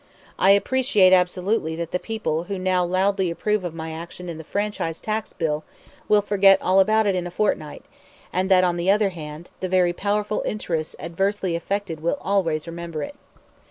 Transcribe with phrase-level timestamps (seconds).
[0.39, 4.43] I appreciate absolutely that the people who now loudly approve of my action in the
[4.43, 5.63] franchise tax bill
[6.09, 7.85] will forget all about it in a fortnight,
[8.33, 13.03] and that, on the other hand, the very powerful interests adversely affected will always remember
[13.03, 13.13] it.